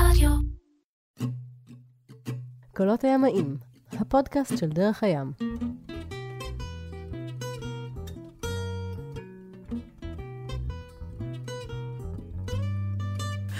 [0.00, 0.30] רדיו.
[2.76, 3.56] קולות הימאים,
[3.92, 5.32] הפודקאסט של דרך הים.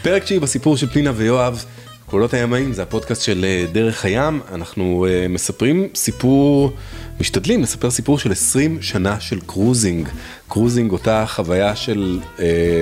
[0.02, 1.64] פרק תשיעי בסיפור של פנינה ויואב,
[2.10, 4.40] קולות הימאים, זה הפודקאסט של אה, דרך הים.
[4.52, 6.72] אנחנו אה, מספרים סיפור,
[7.20, 10.08] משתדלים לספר סיפור של 20 שנה של cruising.
[10.48, 12.40] cruising, אותה חוויה של אה,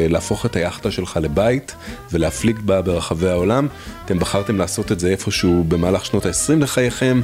[0.09, 1.75] להפוך את היאכטה שלך לבית
[2.13, 3.69] ולהפליג בה ברחבי העולם.
[4.05, 7.21] אתם בחרתם לעשות את זה איפשהו במהלך שנות ה-20 לחייכם,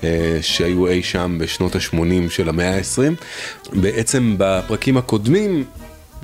[0.00, 0.04] אה,
[0.42, 3.24] שהיו אי שם בשנות ה-80 של המאה ה-20.
[3.72, 5.64] בעצם בפרקים הקודמים,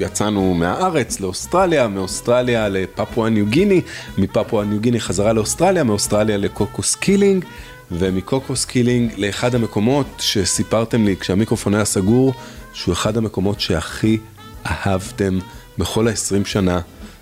[0.00, 3.80] יצאנו מהארץ לאוסטרליה, מאוסטרליה לפפואה ניו גיני,
[4.18, 7.44] מפפואה ניו גיני חזרה לאוסטרליה, מאוסטרליה לקוקוס קילינג,
[7.90, 12.32] ומקוקוס קילינג לאחד המקומות שסיפרתם לי כשהמיקרופון היה סגור,
[12.72, 14.18] שהוא אחד המקומות שהכי
[14.66, 15.38] אהבתם
[15.78, 16.80] בכל ה-20 שנה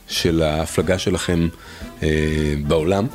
[0.09, 1.49] של ההפלגה שלכם
[2.03, 2.09] אה,
[2.67, 3.07] בעולם.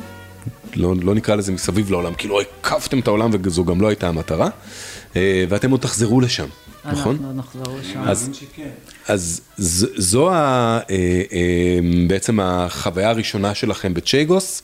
[0.76, 4.08] לא, לא נקרא לזה מסביב לעולם, כי לא הקפתם את העולם וזו גם לא הייתה
[4.08, 4.50] המטרה,
[5.16, 6.48] אה, ואתם עוד תחזרו לשם.
[6.86, 7.16] נכון?
[7.16, 8.02] אנחנו נחזור לשם.
[8.02, 8.30] אז,
[9.08, 9.42] אז
[9.98, 10.34] זו ה,
[10.90, 10.96] אה,
[11.34, 14.64] אה, בעצם החוויה הראשונה שלכם בצ'ייגוס,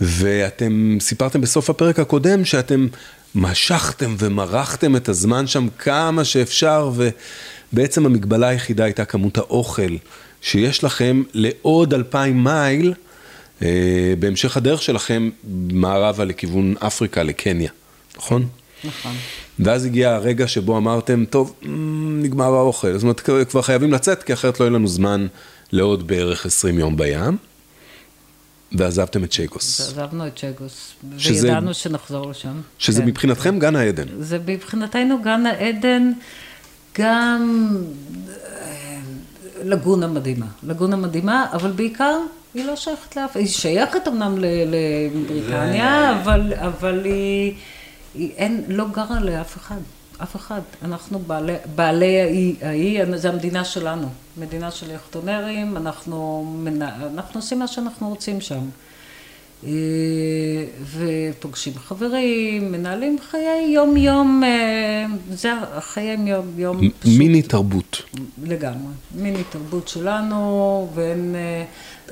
[0.00, 2.86] ואתם סיפרתם בסוף הפרק הקודם שאתם
[3.34, 6.90] משכתם ומרחתם את הזמן שם כמה שאפשר,
[7.72, 9.96] ובעצם המגבלה היחידה הייתה כמות האוכל
[10.42, 12.94] שיש לכם לעוד אלפיים מייל.
[13.62, 15.30] אה, בהמשך הדרך שלכם
[15.72, 17.70] מערבה לכיוון אפריקה, לקניה,
[18.16, 18.48] נכון?
[18.84, 19.12] נכון.
[19.60, 21.54] ואז הגיע הרגע שבו אמרתם, טוב,
[22.22, 23.20] נגמר האוכל, זאת אומרת,
[23.50, 25.26] כבר חייבים לצאת, כי אחרת לא יהיה לנו זמן
[25.72, 27.36] לעוד בערך 20 יום בים.
[28.72, 29.80] ועזבתם את צ'גוס.
[29.80, 32.60] עזבנו את צ'גוס, שזה- וידענו שנחזור לשם.
[32.78, 33.06] שזה כן.
[33.08, 34.04] מבחינתכם גן העדן.
[34.20, 36.12] זה מבחינתנו גן העדן,
[36.98, 37.68] גם
[38.28, 38.98] אה,
[39.64, 40.46] לגונה מדהימה.
[40.62, 42.18] לגונה מדהימה, אבל בעיקר
[42.54, 47.52] היא לא שייכת לאף, היא שייכת אמנם לבריטניה, אבל, אבל היא
[48.18, 49.80] אין, לא גרה לאף אחד.
[50.22, 50.60] אף אחד.
[50.82, 54.08] אנחנו בעלי, בעלי האי, האי, זה המדינה שלנו.
[54.36, 56.46] מדינה של יחטונרים, אנחנו,
[57.14, 58.68] אנחנו עושים מה שאנחנו רוצים שם.
[59.66, 59.70] אה,
[60.96, 67.18] ופוגשים חברים, מנהלים חיי יום-יום, אה, זה חיי יום-יום פשוט.
[67.18, 68.02] מיני תרבות.
[68.42, 68.92] לגמרי.
[69.14, 71.64] מיני תרבות שלנו, ואין, אה,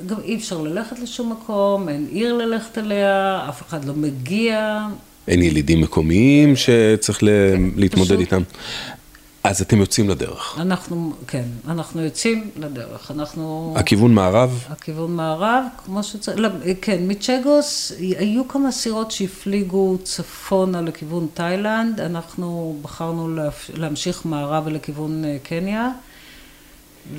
[0.05, 4.87] גם אי אפשר ללכת לשום מקום, אין עיר ללכת אליה, אף אחד לא מגיע.
[5.27, 7.27] אין ילידים מקומיים שצריך ל-
[7.75, 8.19] להתמודד פשוט.
[8.19, 8.41] איתם.
[9.43, 10.55] אז אתם יוצאים לדרך.
[10.59, 13.73] אנחנו, כן, אנחנו יוצאים לדרך, אנחנו...
[13.77, 16.49] הכיוון מערב, הכיוון מערב, כמו שצריך, לא,
[16.81, 23.29] כן, מצ'גוס היו כמה סירות שהפליגו צפונה לכיוון תאילנד, אנחנו בחרנו
[23.73, 25.89] להמשיך מערבה לכיוון אה, קניה,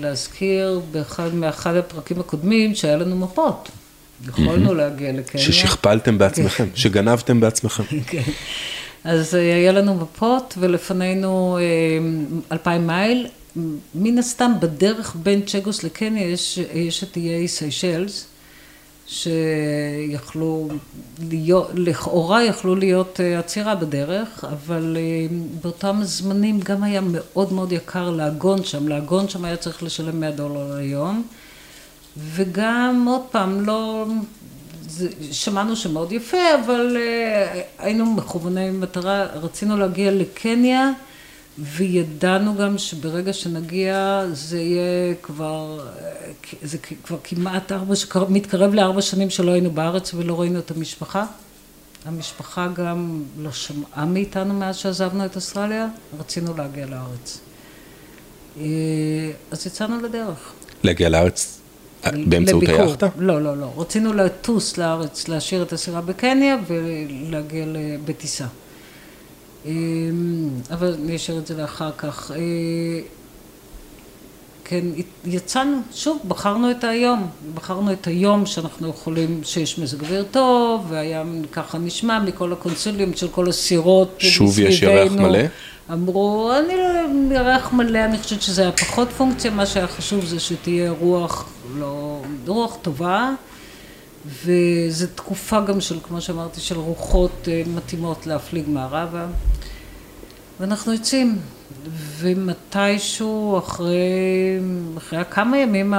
[0.01, 3.69] להזכיר באחד מאחד הפרקים הקודמים שהיה לנו מפות,
[4.27, 5.45] יכולנו להגיע לקניה.
[5.45, 7.83] ששכפלתם בעצמכם, שגנבתם בעצמכם.
[8.07, 8.23] כן.
[9.05, 11.65] אז אה, היה לנו מפות ולפנינו אה,
[12.53, 13.27] אלפיים מייל.
[13.95, 18.27] מן הסתם בדרך בין צ'גוס לקניה יש, יש את איי סיישלס,
[19.07, 20.69] שיכלו
[21.31, 24.97] להיות, לכאורה יכלו להיות אה, עצירה בדרך, אבל
[25.63, 30.31] באותם זמנים גם היה מאוד מאוד יקר לעגון שם, לעגון שם היה צריך לשלם 100
[30.31, 31.23] דולר ליום.
[32.19, 34.07] וגם, עוד פעם, לא...
[34.89, 40.91] זה, שמענו שמאוד יפה, אבל uh, היינו מכווני מטרה, רצינו להגיע לקניה,
[41.59, 46.31] וידענו גם שברגע שנגיע זה יהיה כבר, אה,
[46.63, 47.95] זה כבר כמעט ארבע,
[48.29, 51.27] מתקרב לארבע שנים שלא היינו בארץ ולא ראינו את המשפחה.
[52.05, 57.41] המשפחה גם לא שמעה מאיתנו מאז שעזבנו את אוסטרליה, רצינו להגיע לארץ.
[58.61, 58.65] אה,
[59.51, 60.53] אז יצאנו לדרך.
[60.83, 61.58] להגיע לארץ אה,
[62.27, 62.85] באמצעות לביקור.
[62.85, 63.09] היאכטה?
[63.19, 63.73] לא, לא, לא.
[63.77, 67.67] רצינו לטוס לארץ, להשאיר את הסירה בקניה ולהגיע
[68.05, 68.47] בטיסה.
[69.67, 72.31] אמ, אבל אני אשאיר את זה לאחר כך.
[72.31, 72.39] אה,
[74.65, 74.85] כן,
[75.25, 77.27] יצאנו, שוב, בחרנו את היום.
[77.55, 83.29] בחרנו את היום שאנחנו יכולים, שיש מזג אוויר טוב, והיה ככה נשמע מכל הקונסולים של
[83.29, 85.13] כל הסירות שוב יש ירח.
[85.13, 85.39] מלא?
[85.93, 90.41] אמרו, אני לא, ירח מלא, אני חושבת שזה היה פחות פונקציה, מה שהיה חשוב זה
[90.41, 93.31] שתהיה רוח, לא, רוח טובה,
[94.45, 99.27] וזו תקופה גם של, כמו שאמרתי, של רוחות אה, מתאימות להפליג מערבה.
[100.61, 101.39] ואנחנו יוצאים,
[102.19, 103.99] ומתישהו אחרי,
[104.97, 105.95] אחרי כמה ימים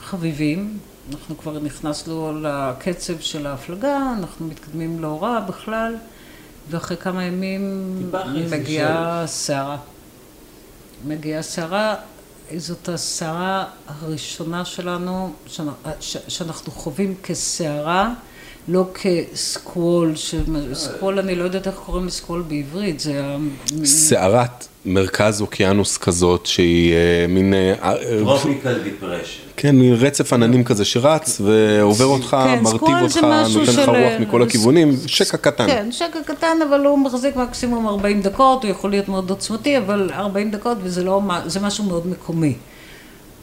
[0.00, 0.78] החביבים,
[1.10, 5.94] אנחנו כבר נכנסנו לקצב של ההפלגה, אנחנו מתקדמים לא רע בכלל,
[6.70, 7.92] ואחרי כמה ימים
[8.50, 9.76] מגיעה סערה.
[11.04, 11.94] מגיעה סערה
[12.56, 15.32] זאת הסערה הראשונה שלנו,
[16.28, 18.14] שאנחנו חווים כסערה,
[18.68, 20.12] לא כ squall,
[20.74, 23.36] squall אני לא יודעת איך קוראים ל squall בעברית, זה ה...
[23.84, 26.94] סערת מרכז אוקיינוס כזאת שהיא
[27.28, 27.54] מין...
[28.20, 29.40] tropical depression.
[29.56, 34.12] כן, מין רצף עננים כזה שרץ ועובר אותך, כן, מרטיב אותך, נותן לך של- רוח
[34.20, 35.66] מכל הכיוונים, שקע קטן.
[35.66, 40.10] כן, שקע קטן, אבל הוא מחזיק מקסימום 40 דקות, הוא יכול להיות מאוד עוצמתי, אבל
[40.14, 41.20] 40 דקות וזה לא,
[41.62, 42.54] משהו מאוד מקומי.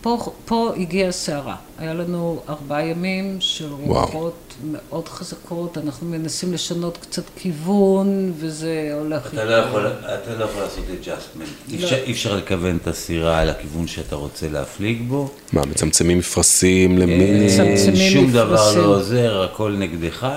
[0.04, 4.34] פה, פה הגיעה הסערה, היה לנו ארבעה ימים של רוחות
[4.72, 8.08] מאוד חזקות, אנחנו מנסים לשנות קצת כיוון,
[8.38, 9.34] וזה הולך...
[9.34, 11.72] אתה לא יכול, אתה לא יכול לעשות adjustment.
[11.74, 15.30] אי אפשר- אי אפשר לכוון את הסירה לכיוון שאתה רוצה להפליג בו.
[15.54, 17.46] מה, מצמצמים מפרשים למיני?
[17.46, 18.74] מצמצמים שום דבר.
[18.78, 20.28] לא עוזר, הכל נגדך.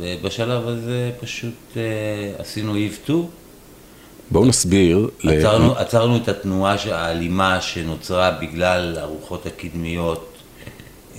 [0.00, 1.82] ובשלב הזה פשוט אה,
[2.38, 3.24] עשינו Eve 2.
[4.30, 5.08] בואו נסביר.
[5.24, 10.34] ל- עצרנו, עצרנו את התנועה האלימה שנוצרה בגלל הרוחות הקדמיות,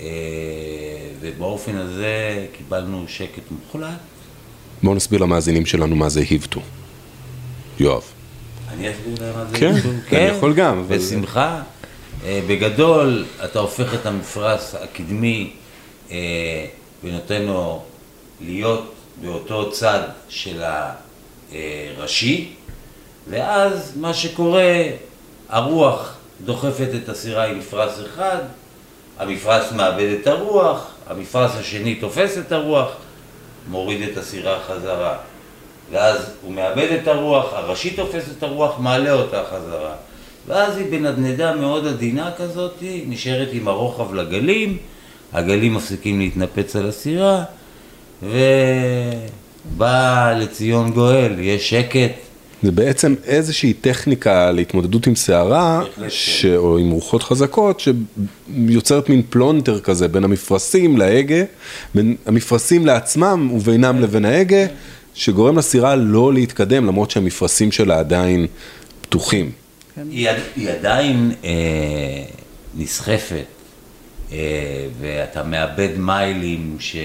[0.00, 0.04] אה,
[1.20, 2.14] ובאופן הזה
[2.58, 3.98] קיבלנו שקט מוחלט.
[4.82, 6.60] בואו נסביר למאזינים שלנו מה זה היבטו.
[7.80, 8.02] יואב.
[8.68, 9.92] אני אסביר להם מה זה כן, עיצוב.
[10.12, 11.62] אני יכול גם, אבל- בשמחה.
[12.24, 15.50] אה, בגדול, אתה הופך את המפרש הקדמי
[16.10, 16.16] אה,
[17.04, 17.82] ונותן לו
[18.40, 18.92] להיות
[19.22, 20.62] באותו צד של
[21.52, 22.48] הראשי,
[23.30, 24.82] ואז מה שקורה,
[25.48, 26.14] הרוח
[26.44, 28.38] דוחפת את הסירה עם מפרש אחד,
[29.18, 32.88] המפרש מאבד את הרוח, המפרש השני תופס את הרוח,
[33.68, 35.16] מוריד את הסירה חזרה.
[35.92, 39.94] ואז הוא מאבד את הרוח, הראשי תופס את הרוח, מעלה אותה חזרה.
[40.46, 42.74] ואז היא בנדנדה מאוד עדינה כזאת,
[43.06, 44.78] נשארת עם הרוחב לגלים,
[45.32, 47.44] הגלים מפסיקים להתנפץ על הסירה,
[48.22, 48.34] ובא
[50.36, 52.31] לציון גואל, יש שקט.
[52.62, 56.44] זה בעצם איזושהי טכניקה להתמודדות עם סערה, ש...
[56.44, 61.44] או עם רוחות חזקות, שיוצרת מין פלונטר כזה בין המפרשים להגה,
[61.94, 64.66] בין המפרשים לעצמם ובינם לבין ההגה,
[65.14, 68.46] שגורם לסירה לא להתקדם, למרות שהמפרשים שלה עדיין
[69.00, 69.50] פתוחים.
[70.10, 71.50] היא, עד- היא עדיין אה,
[72.78, 73.44] נסחפת,
[74.32, 74.38] אה,
[75.00, 76.96] ואתה מאבד מיילים ש...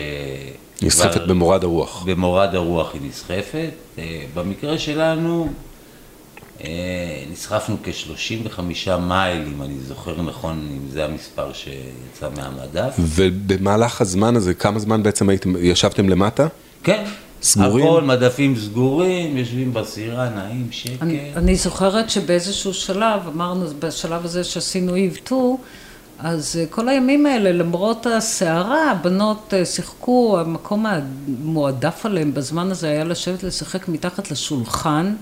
[0.81, 2.03] נסחפת כבר- במורד הרוח.
[2.05, 3.69] במורד הרוח היא נסחפת.
[3.99, 4.03] אה,
[4.33, 5.49] במקרה שלנו
[6.63, 6.67] אה,
[7.31, 8.61] נסחפנו כ-35
[8.99, 12.95] מייל, אם אני זוכר נכון, אם זה המספר שיצא מהמדף.
[12.99, 16.47] ובמהלך הזמן הזה, כמה זמן בעצם הייתם, ישבתם למטה?
[16.83, 17.03] כן.
[17.41, 17.85] סגורים?
[17.85, 21.01] הכל, מדפים סגורים, יושבים בסירה, נעים, שקט.
[21.01, 25.57] אני, אני זוכרת שבאיזשהו שלב, אמרנו, בשלב הזה שעשינו איב 2,
[26.19, 32.89] אז אה, כל הימים האלה, למרות הסערה, הבנות אה, שיחקו, המקום המועדף עליהם בזמן הזה
[32.89, 35.15] היה לשבת לשחק מתחת לשולחן.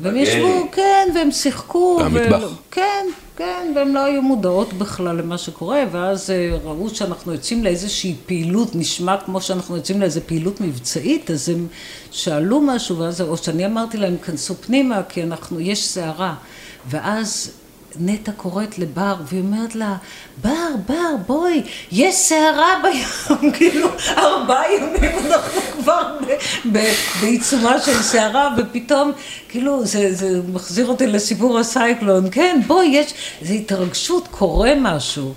[0.00, 0.16] והם.
[0.16, 2.00] ישבו, כן, והם שיחקו.
[2.04, 2.48] במטבח.
[2.70, 8.14] כן, כן, והן לא היו מודעות בכלל למה שקורה, ואז אה, ראו שאנחנו יוצאים לאיזושהי
[8.26, 11.66] פעילות, נשמע כמו שאנחנו יוצאים לאיזו פעילות מבצעית, אז הם
[12.10, 16.34] שאלו משהו, ואז, או שאני אמרתי להם, כנסו פנימה, כי אנחנו, יש סערה.
[16.90, 17.50] ואז
[18.00, 19.96] נטע קוראת לבר, והיא אומרת לה,
[20.42, 21.62] בר, בר, בואי,
[21.92, 26.18] יש סערה בים, כאילו, ארבעה ימים אנחנו כבר
[27.20, 29.12] בעיצומה של סערה, ופתאום,
[29.48, 35.34] כאילו, זה, זה מחזיר אותי לסיפור הסייקלון, כן, בואי, יש, זה התרגשות, קורה משהו.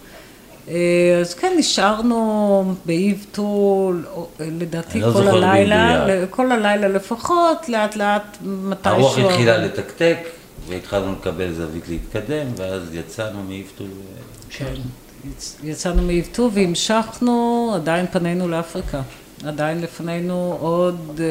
[0.70, 3.92] אה, אז כן, נשארנו באיבטו,
[4.40, 6.30] לדעתי לא כל הלילה, במדויק.
[6.30, 8.96] כל הלילה לפחות, לאט לאט, מתישהו.
[8.96, 10.18] הרוח התחילה לתקתק,
[10.70, 13.84] והתחלנו לקבל זווית להתקדם, ואז יצאנו מאיפטו.
[14.50, 14.74] כן,
[15.38, 19.02] יצ- יצאנו מאיבטו והמשכנו, עדיין פנינו לאפריקה.
[19.46, 21.26] עדיין לפנינו עוד אה,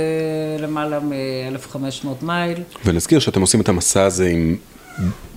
[0.64, 1.78] למעלה מ-1500
[2.22, 2.58] מייל.
[2.84, 4.56] ונזכיר שאתם עושים את המסע הזה עם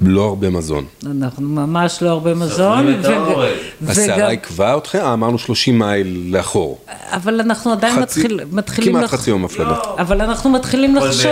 [0.01, 0.85] לא הרבה מזון.
[1.05, 2.77] אנחנו ממש לא הרבה מזון.
[2.79, 3.53] סופרים את וג- האורל.
[3.87, 4.99] הסערה עיכבה אתכם?
[5.05, 6.79] אמרנו 30 מייל לאחור.
[7.11, 8.91] אבל אנחנו עדיין חצי- מתחיל, מתחילים...
[8.93, 9.75] כמעט לח- חצי יום הפלגה.
[9.97, 11.31] אבל אנחנו מתחילים לחשוב.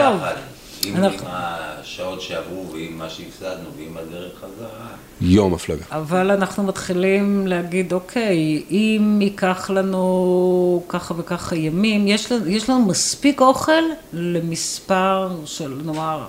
[2.18, 4.88] השעות שעברו, ועם מה שהפסדנו, ועם הדרך חזרה.
[5.22, 5.84] יום הפלגה.
[5.92, 12.86] אבל אנחנו מתחילים להגיד, אוקיי, אם ייקח לנו ככה וככה ימים, יש לנו, יש לנו
[12.86, 13.72] מספיק אוכל
[14.14, 16.26] למספר של נאמר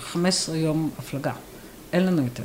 [0.00, 1.32] 15 יום הפלגה.
[1.92, 2.44] אין לנו יותר.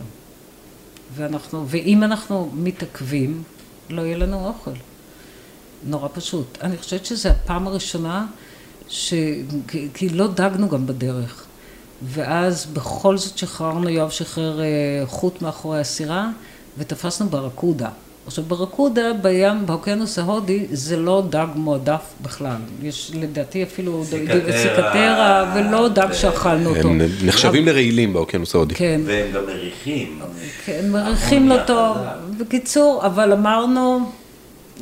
[1.15, 3.43] ואנחנו, ואם אנחנו מתעכבים,
[3.89, 4.71] לא יהיה לנו אוכל.
[5.83, 6.57] נורא פשוט.
[6.61, 8.25] אני חושבת שזו הפעם הראשונה,
[8.89, 9.13] ש...
[9.67, 11.43] כי- כי לא דגנו גם בדרך.
[12.03, 14.65] ואז בכל זאת שחררנו, יואב שחרר אה,
[15.05, 16.29] חוט מאחורי הסירה,
[16.77, 17.89] ותפסנו ברקודה.
[18.27, 22.55] עכשיו ברקודה, בים, באוקיינוס ההודי, זה לא דג מועדף בכלל.
[22.83, 24.57] יש לדעתי אפילו סיקטרה.
[24.57, 26.87] סיקטרה, ולא דג שאכלנו אותו.
[26.87, 28.75] הם נחשבים לרעילים באוקיינוס ההודי.
[28.75, 30.19] כן, והם גם מריחים.
[30.65, 31.97] כן, מריחים המוניה טוב.
[32.39, 34.11] בקיצור, אבל אמרנו,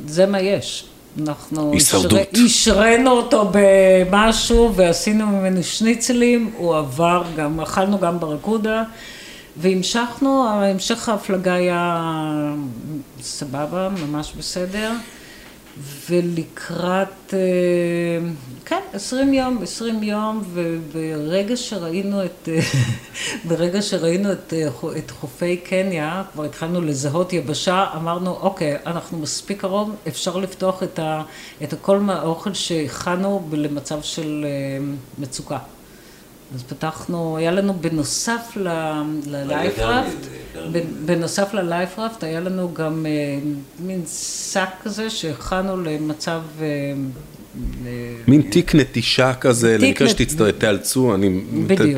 [0.06, 0.84] זה מה יש.
[1.22, 2.20] אנחנו הישרדות.
[2.44, 8.82] השרינו אותו במשהו ועשינו ממנו שניצלים, הוא עבר גם, אכלנו גם ברקודה
[9.56, 12.12] והמשכנו, המשך ההפלגה היה
[13.22, 14.92] סבבה, ממש בסדר.
[16.10, 17.38] ולקראת, אה,
[18.64, 22.60] כן, עשרים יום, עשרים יום, וברגע שראינו את, אה,
[23.48, 24.68] ברגע שראינו את, אה,
[24.98, 30.98] את חופי קניה, כבר התחלנו לזהות יבשה, אמרנו, אוקיי, אנחנו מספיק קרוב, אפשר לפתוח את,
[30.98, 31.22] ה,
[31.62, 34.46] את הכל מהאוכל שהכנו למצב של
[35.18, 35.58] מצוקה.
[36.54, 38.56] אז פתחנו, היה לנו בנוסף
[39.26, 40.26] ללייפראפט,
[40.64, 43.10] יותר בנוסף ללייפראפט היה לנו גם אה,
[43.80, 44.02] מין
[44.52, 46.66] שק כזה שהכנו למצב, אה,
[48.28, 51.14] מין תיק נטישה כזה, למקרה שתיאלצו.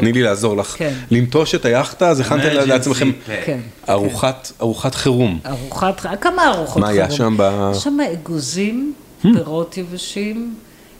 [0.00, 0.74] תני לי לעזור לך.
[0.78, 0.94] כן.
[1.10, 3.10] לנטוש את היאכטה, אז הכנתם לעצמכם.
[3.44, 3.60] כן.
[3.88, 5.38] ארוחת ארוחת חירום.
[5.46, 7.18] ארוחת, כמה ארוחות מה היה חירום.
[7.18, 10.54] שם ב- יש שם אגוזים, פירות יבשים.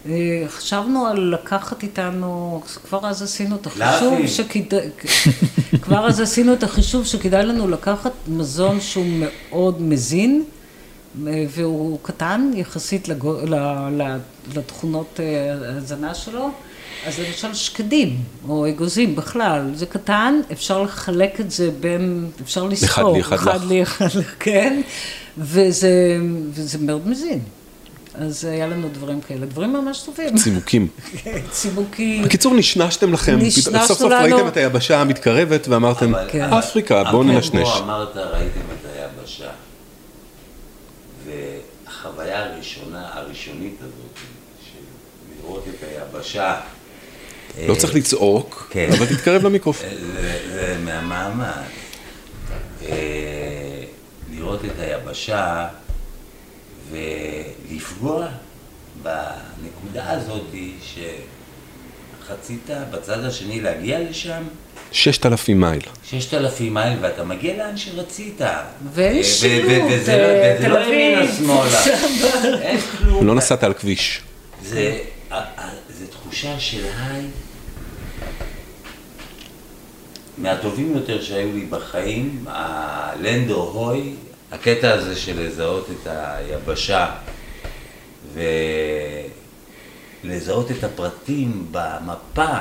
[0.08, 0.12] אה,
[0.48, 4.26] חשבנו על לקחת איתנו, כבר אז עשינו את החישוב.
[4.26, 4.88] שכדאי,
[5.88, 10.45] כבר אז עשינו את החישוב שכדאי לנו לקחת מזון שהוא מאוד מזין,
[11.26, 13.54] אה, והוא קטן יחסית לגו, ל,
[14.02, 14.16] ל,
[14.54, 16.50] לתכונות אה, ההזנה שלו.
[17.07, 18.16] אז למשל שקדים,
[18.49, 23.12] או אגוזים בכלל, זה קטן, אפשר לחלק את זה בין, אפשר לסחור.
[23.12, 23.49] לי, אחד לך.
[23.49, 24.80] אחד לי, אחד לך, כן,
[25.38, 26.18] וזה,
[26.50, 27.40] וזה מאוד מזין.
[28.20, 30.37] אז היה לנו דברים כאלה, דברים ממש טובים.
[30.37, 30.88] צימוקים.
[31.50, 32.22] צימוקים.
[32.25, 34.12] בקיצור, נשנשתם לכם, סוף סוף.
[34.12, 36.52] ראיתם את היבשה המתקרבת ואמרתם, אבל- כן.
[36.52, 37.68] אפריקה, בואו אפרופו ננשנש.
[37.80, 39.48] אמרת, ראיתם את היבשה.
[41.26, 44.16] והחוויה הראשונה, הראשונית הזאת,
[44.64, 44.78] של
[45.42, 46.56] לראות את היבשה.
[47.68, 48.88] לא אה, צריך לצעוק, כן.
[48.98, 49.88] אבל תתקרב למיקרופון.
[49.90, 51.52] זה, זה מהמעמד.
[52.88, 53.84] אה,
[54.32, 55.68] לראות את היבשה
[56.90, 58.26] ולפגוע
[59.02, 60.47] בנקודה הזאת
[62.23, 64.42] שחצית בצד השני להגיע לשם,
[64.92, 65.80] ששת אלפים מייל.
[66.04, 68.40] ששת אלפים מייל ואתה מגיע לאן שרצית.
[68.92, 69.23] ואין
[69.68, 71.33] ו- וזה לא- לא ימינה.
[71.33, 71.85] שמאלה.
[72.62, 73.26] אין כלום.
[73.26, 74.21] לא נסעת על כביש.
[74.62, 74.99] זה
[76.11, 77.25] תחושה של היי
[80.38, 84.14] מהטובים יותר שהיו לי בחיים, הלנדו הוי,
[84.52, 87.14] הקטע הזה של לזהות את היבשה
[90.25, 92.59] ולזהות את הפרטים במפה,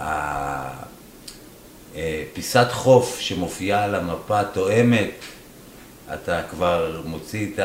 [0.00, 0.68] אה,
[2.32, 5.10] פיסת חוף שמופיעה על המפה תואמת,
[6.14, 7.60] אתה כבר מוציא את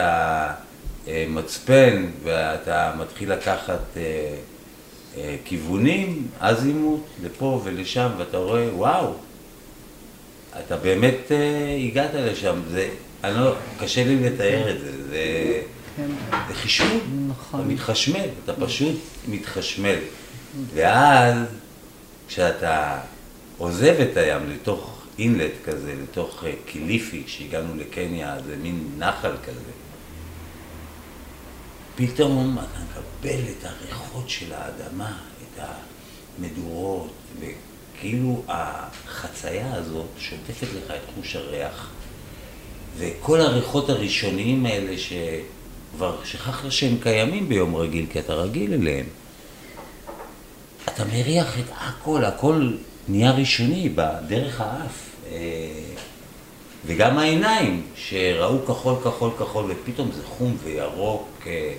[1.08, 4.36] המצפן ואתה מתחיל לקחת אה,
[5.18, 9.14] אה, כיוונים, אזימוט, לפה ולשם, ואתה רואה, וואו,
[10.66, 12.90] אתה באמת אה, הגעת לשם, זה,
[13.24, 15.62] אני לא, קשה לי לתאר את זה, זה,
[16.48, 17.60] זה חישוב, נכון.
[17.60, 18.96] אתה מתחשמל, אתה פשוט
[19.28, 19.98] מתחשמל,
[20.74, 21.38] ואז
[22.28, 23.00] כשאתה
[23.58, 29.72] עוזב את הים לתוך אינלט כזה, לתוך אה, קיליפי, כשהגענו לקניה, זה מין נחל כזה,
[31.96, 35.64] פתאום אתה מקבל את הריחות של האדמה, את
[36.40, 37.14] המדורות,
[38.00, 41.90] וכאילו החצייה הזאת שוטפת לך את חוש הריח.
[42.98, 49.06] וכל הריחות הראשוניים האלה שכבר שכחת שהם קיימים ביום רגיל, כי אתה רגיל אליהם.
[50.86, 52.72] אתה מריח את הכל, הכל
[53.08, 55.10] נהיה ראשוני בדרך האף.
[55.32, 55.38] אה,
[56.86, 61.74] וגם העיניים, שראו כחול, כחול, כחול, ופתאום זה חום וירוק אה,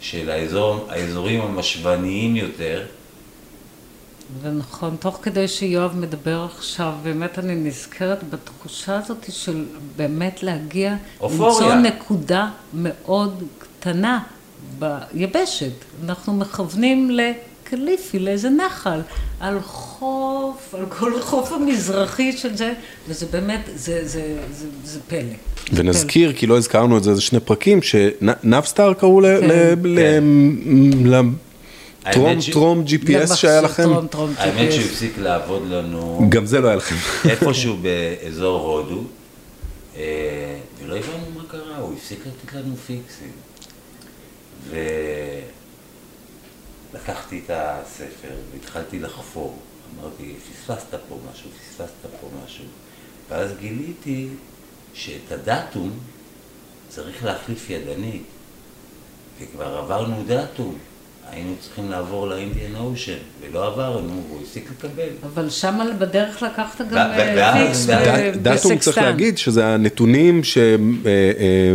[0.00, 2.86] של האזור, האזורים המשווניים יותר.
[4.42, 9.64] ונכון, תוך כדי שיואב מדבר עכשיו, באמת אני נזכרת בתחושה הזאת של
[9.96, 11.52] באמת להגיע, אופוריה.
[11.52, 14.20] למצוא נקודה מאוד קטנה
[14.78, 15.72] ביבשת.
[16.04, 19.00] אנחנו מכוונים לקליפי, לאיזה נחל,
[19.40, 22.72] על חוף, על כל החוף המזרחי של זה,
[23.08, 25.20] וזה באמת, זה, זה, זה, זה פלא.
[25.72, 29.20] זה ונזכיר, כי לא הזכרנו את זה, זה שני פרקים, שנאבסטאר קראו.
[29.22, 29.48] כן.
[29.48, 31.28] ל- ל- ל-
[32.10, 32.84] טרום האמת ש- טרום.
[32.86, 34.72] GPS שהיה לכם, טרום, טרום, האמת GPS.
[34.72, 36.94] שהוא הפסיק לעבוד לנו גם זה לא היה לכם.
[37.30, 39.02] איפשהו באזור הודו,
[39.96, 43.32] אה, ולא הבנו מה קרה, הוא הפסיק לתת לנו פיקסים.
[46.92, 49.58] ולקחתי את הספר והתחלתי לחפור.
[50.00, 52.64] אמרתי, פספסת פה משהו, פספסת פה משהו.
[53.30, 54.28] ואז גיליתי
[54.94, 55.90] שאת ה datum
[56.88, 58.22] צריך להחליף ידנית,
[59.40, 60.78] וכבר עברנו datum.
[61.32, 65.08] היינו צריכים לעבור ל Indian Ocean, ולא עברנו, והוא הפסיק לקבל.
[65.34, 68.98] אבל שם בדרך לקחת גם אה, fix ב- datum צריך.
[68.98, 70.40] להגיד שזה הנתונים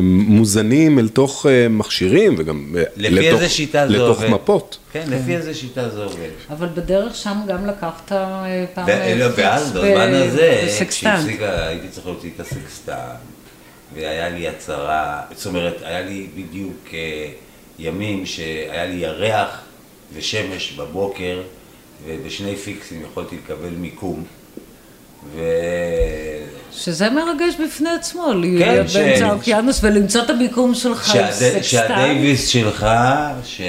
[0.02, 4.30] שמוזנים אל תוך אה, מכשירים וגם אה, לפי לתוך- איזה שיטה זה לתוך עובד.
[4.30, 4.78] מפות.
[4.92, 6.30] כן, לפי איזה שיטה זה עובד.
[6.50, 10.64] אבל בדרך שם גם לקחת אה, פעם אה, לא, ואז fix בזמן הזה.
[10.90, 12.94] כשהפסיקה, הייתי צריך להוציא את הסקסטנט,
[13.96, 17.28] והיה לי הצהרה, זאת אומרת, היה לי בדיוק אה,
[17.80, 19.62] ימים שהיה לי ירח
[20.14, 21.42] ושמש בבוקר,
[22.06, 24.24] ובשני פיקסים יכולתי לקבל מיקום.
[25.36, 25.42] ו...
[26.72, 31.62] שזה מרגש בפני עצמו, להיות כן, ש- באמצע האוקיינוס ולמצוא את המיקום שלך שהד...
[31.62, 32.88] שהדייוויס שלך,
[33.44, 33.68] שהוא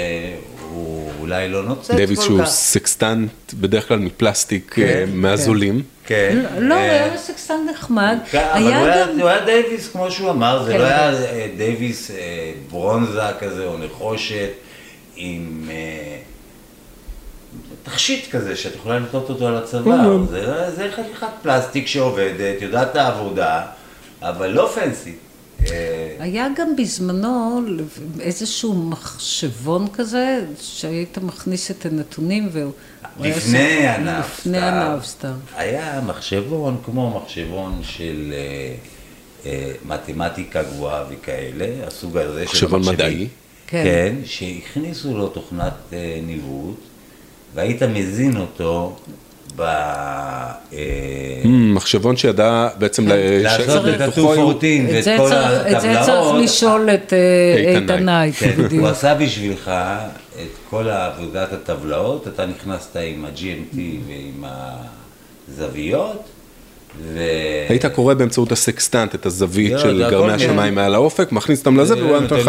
[1.29, 1.97] אולי לא נוצץ כל כך.
[1.97, 5.83] Davis שהוא סקסטנט בדרך כלל מפלסטיק כן, אה, מהזולים.
[6.07, 6.39] כן.
[6.55, 8.19] לא, לא, הוא אה, היה סקסטן נחמד.
[8.31, 9.21] כן, אבל היה הוא היה, גם...
[9.21, 10.79] הוא היה Davis כמו שהוא אמר, זה כן.
[10.79, 12.11] לא היה אה, Davis
[12.71, 14.51] ברונזה כזה או נחושת
[15.17, 15.69] עם
[17.83, 22.97] תכשיט כזה שאת יכולה לתלות אותו על הצוואר, זה, זה חתיכת פלסטיק שעובדת, יודעת את
[22.97, 23.63] העבודה,
[24.23, 25.15] אבל לא fancy.
[25.67, 27.61] אה, היה גם בזמנו
[28.21, 32.73] איזשהו מחשבון כזה, שהיית מכניס את הנתונים והוא...
[33.21, 34.41] לפני ה Navstar.
[34.41, 35.33] לפני ה Navstar.
[35.57, 38.75] היה מחשבון כמו מחשבון של אה,
[39.47, 42.95] אה, מתמטיקה גבוהה וכאלה, הסוג הזה של מחשבון המחשבים.
[42.95, 43.29] מדעי.
[43.67, 43.85] כן.
[43.85, 46.77] כן, שהכניסו לו תוכנת אה, ניווט,
[47.55, 48.97] והיית מזין אותו
[49.57, 49.61] ב...
[49.61, 50.79] אה,
[51.43, 53.13] Mm, מחשבון שידע בעצם ל-
[53.43, 56.43] לעשות את לתוכו היו- ה-214 את ואת זה כל צריך- את זה צריך הטבלאות.
[56.43, 58.89] לשאול את אה, נייק, כן, הוא.
[58.89, 59.69] עשה בשבילך
[60.43, 63.77] את כל עבודת הטבלאות, אתה נכנסת עם ה-GMT
[64.09, 64.45] ועם
[65.49, 66.23] הזוויות,
[67.03, 67.19] ו...
[67.69, 70.35] היית קורא באמצעות הסקסטנט את הזווית לא, של גרמי כן.
[70.35, 72.45] השמיים מעל האופק, מכניס אותם לזה והוא היה נותן לך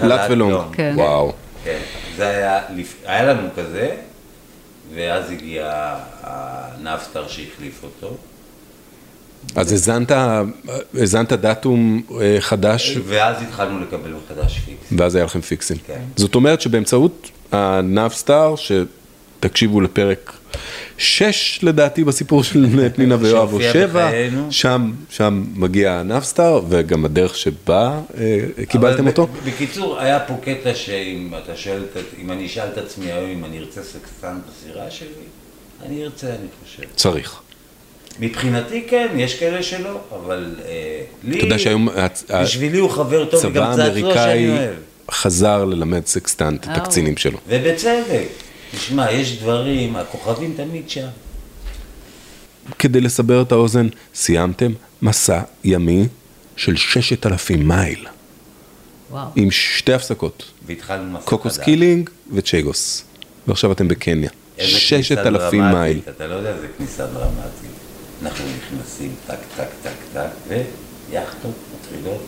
[0.00, 0.08] כן.
[0.08, 0.54] לט ולונג.
[0.72, 0.92] כן.
[0.96, 1.32] וואו.
[1.64, 1.78] כן,
[2.16, 2.60] זה היה,
[3.06, 3.88] היה לנו כזה,
[4.94, 8.16] ואז הגיע ה Navstar שהחליף אותו,
[9.56, 10.12] אז האזנת,
[10.94, 14.86] האזנת datum אה, חדש, ואז התחלנו לקבל מחדש פיקס.
[14.98, 15.76] ואז היה לכם פיקסים.
[15.86, 16.00] כן.
[16.16, 20.32] זאת אומרת שבאמצעות ה Navstar, שתקשיבו לפרק
[20.98, 24.46] 6 לדעתי בסיפור של פנינה ויואב, או שהופיע 7, בחיינו.
[24.52, 29.26] שם, שם מגיע ה Navstar, וגם הדרך שבה אה, קיבלתם אותו.
[29.46, 31.82] בקיצור, היה פה קטע שאם אתה שואל,
[32.22, 35.08] אם אני אשאל את עצמי היום אם אני ארצה סקסטן בסירה שלי,
[35.86, 36.82] אני ארצה, אני חושב.
[36.96, 37.40] צריך.
[38.20, 40.72] מבחינתי כן, יש כאלה שלא, אבל אה,
[41.24, 44.70] לי, אתה יודע שהיום הצ- בשבילי הוא חבר טוב וגם צעצוע שאני אוהב.
[45.10, 47.38] חזר ללמד סקסטנט את אה, הקצינים שלו.
[47.48, 48.26] ובצדק.
[48.74, 51.08] תשמע, יש דברים, הכוכבים תמיד שם.
[52.78, 56.06] כדי לסבר את האוזן, סיימתם מסע ימי
[56.56, 58.06] של 6,000 מייל,
[59.10, 59.28] וואו.
[59.36, 61.64] עם שתי הפסקות, והתחלנו מסע קוקוס חדש.
[61.64, 63.04] קילינג וצ'ייגוס.
[63.46, 64.30] ועכשיו אתם בקניה.
[64.58, 66.00] איזה כניסה 6,000 דרמטית, מייל.
[66.16, 67.70] אתה לא יודע איזה כניסה דרמטית.
[68.22, 72.22] אנחנו נכנסים טק, טק, טק, טק, ויאכטות מתחילות,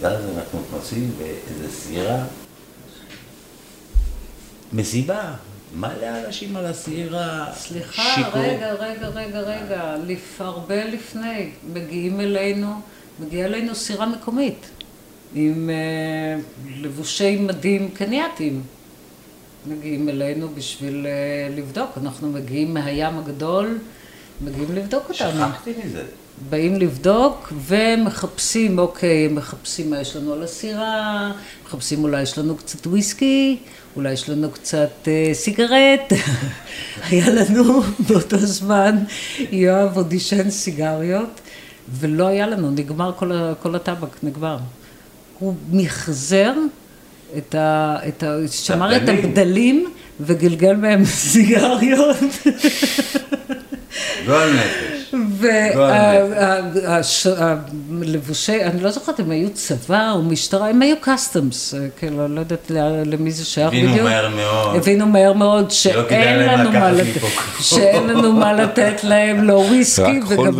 [0.00, 2.24] ואז אנחנו נכנסים באיזה סירה.
[4.72, 5.34] מסיבה,
[5.76, 7.46] מלא אנשים על הסירה.
[7.54, 8.42] סליחה, שיכור.
[8.42, 10.40] רגע, רגע, רגע, רגע, לפ...
[10.40, 12.80] הרבה לפני, מגיעים אלינו,
[13.20, 14.70] מגיעה אלינו סירה מקומית,
[15.34, 16.40] עם אה,
[16.80, 18.62] לבושי מדים קנייתיים.
[19.66, 23.78] מגיעים אלינו בשביל אה, לבדוק, אנחנו מגיעים מהים הגדול,
[24.40, 25.30] מגיעים לבדוק אותנו.
[25.30, 26.02] שכחתי מזה.
[26.50, 31.32] באים לבדוק ומחפשים, אוקיי, מחפשים מה יש לנו על הסירה,
[31.66, 33.56] מחפשים אולי יש לנו קצת וויסקי,
[33.96, 36.12] אולי יש לנו קצת אה, סיגרט.
[37.10, 38.96] היה לנו באותו זמן,
[39.52, 41.40] יואב עוד עישן סיגריות,
[42.00, 44.58] ולא היה לנו, נגמר כל, ה- כל הטבק, נגמר.
[45.38, 46.54] הוא מחזר
[47.38, 47.96] את ה...
[48.08, 49.24] את ה שמר את הבדלים.
[49.24, 49.86] הבדלים
[50.20, 52.16] וגלגל מהם סיגריות.
[54.26, 55.14] גועל נפש.
[57.90, 62.70] והלבושי, אני לא זוכרת אם היו צבא או משטרה, הם היו קסטומס, כאילו, לא יודעת
[63.04, 64.06] למי זה שייך הבינו בדיוק.
[64.08, 64.76] מהר מאוד.
[64.76, 67.20] הבינו מהר מאוד שאין לנו מה לתת.
[67.60, 70.02] שאין לנו מה לתת להם, לא וויסקי.
[70.02, 70.54] רק חול וגם-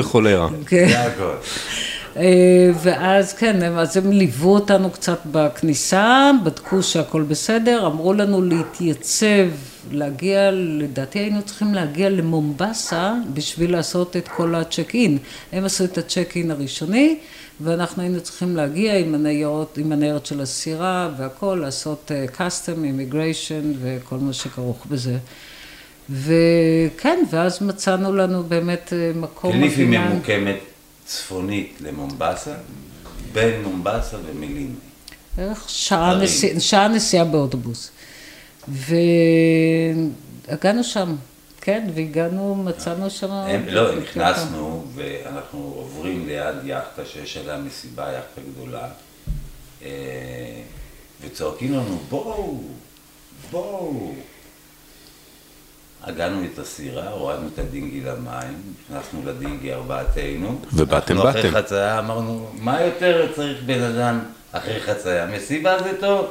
[2.18, 9.48] אה, ואז כן, אז הם ליוו אותנו קצת בכניסה, בדקו שהכל בסדר, אמרו לנו להתייצב,
[9.90, 15.18] להגיע, לדעתי היינו צריכים להגיע למומבסה בשביל לעשות את כל הצ'ק אין.
[15.52, 17.18] הם עשו את הצ'ק אין הראשוני,
[17.60, 24.16] ואנחנו היינו צריכים להגיע עם הניירות, עם הניירת של הסירה והכל, לעשות custom, immigration וכל
[24.16, 25.16] מה שכרוך בזה.
[26.10, 29.84] וכן, ואז מצאנו לנו באמת אה, מקום קליפי.
[29.84, 30.58] ממוקמת
[31.08, 32.54] צפונית למומבסה,
[33.32, 34.66] בין מומבסה ומליני.
[35.36, 36.14] בערך שעה.
[36.14, 37.90] נסיע, שעה נסיעה באוטובוס.
[40.48, 41.16] והגענו שם,
[41.60, 43.30] כן, והגענו, מצאנו שם...
[43.30, 48.88] הם, לא, נכנסנו ואנחנו עוברים ליד יאכטה שיש עליה מסיבה, יאכטה גדולה,
[49.82, 49.88] אה,
[51.20, 52.60] וצועקים לנו, בואו,
[53.50, 54.12] בואו.
[56.04, 60.60] הגענו את הסירה, הורדנו את הדינגי למים, נכנסנו לדינגי ארבעתנו.
[60.72, 61.64] ובאתם, אנחנו אחרי באתם.
[61.64, 64.20] חצייה אמרנו, מה יותר צריך בן אדם
[64.52, 65.26] אחרי חצייה?
[65.26, 66.26] מסיבה זה טוב.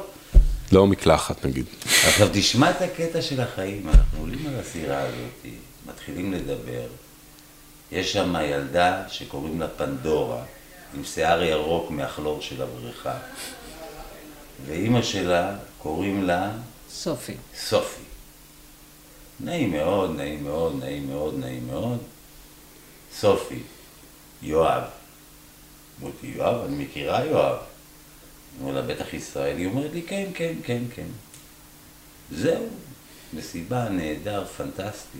[0.72, 1.66] לא מקלחת נגיד.
[1.84, 5.46] עכשיו תשמע את הקטע של החיים, אנחנו עולים על הסירה הזאת,
[5.86, 6.86] מתחילים לדבר,
[7.92, 10.42] יש שם ילדה שקוראים לה פנדורה,
[10.96, 13.14] עם שיער ירוק מהכלור של הבריכה,
[14.66, 16.50] ואימא שלה קוראים לה
[16.90, 17.34] סופי.
[17.56, 18.07] סופי.
[19.40, 21.98] נעים מאוד, נעים מאוד, נעים מאוד, נעים מאוד.
[23.14, 23.62] סופי,
[24.42, 24.82] יואב.
[26.02, 27.56] אמרתי, יואב, אני מכירה יואב.
[28.60, 29.66] אמרו לה, בטח ישראלי.
[29.66, 31.06] אומרת לי, כן, כן, כן, כן.
[32.32, 32.66] זהו,
[33.32, 35.18] מסיבה נהדר, פנטסטי.